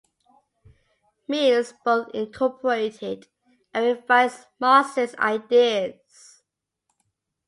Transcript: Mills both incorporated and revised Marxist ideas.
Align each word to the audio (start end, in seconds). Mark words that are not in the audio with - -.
Mills 1.27 1.75
both 1.85 2.09
incorporated 2.15 3.27
and 3.71 3.85
revised 3.85 4.47
Marxist 4.59 5.13
ideas. 5.19 6.41